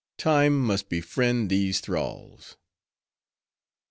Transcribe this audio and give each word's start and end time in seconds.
—Time 0.17 0.59
must 0.59 0.89
befriend 0.89 1.51
these 1.51 1.79
thralls!" 1.79 2.57